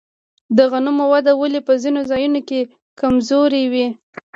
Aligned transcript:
د 0.57 0.59
غنمو 0.71 1.05
وده 1.11 1.33
ولې 1.41 1.59
په 1.67 1.73
ځینو 1.81 2.01
ځایونو 2.09 2.41
کې 2.49 2.59
کمزورې 2.99 3.63
وي؟ 3.71 3.87